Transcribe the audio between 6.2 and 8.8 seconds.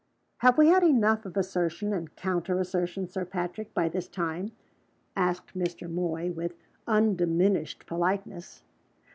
with undiminished politeness.